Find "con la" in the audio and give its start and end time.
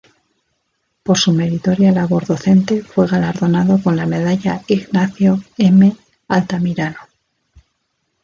3.83-4.07